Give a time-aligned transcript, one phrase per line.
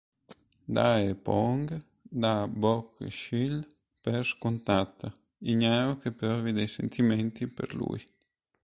[0.75, 1.67] Dae-poong
[2.23, 3.55] dà Bok-shil
[4.03, 5.13] per scontata,
[5.51, 8.03] ignaro che provi dei sentimenti per lui.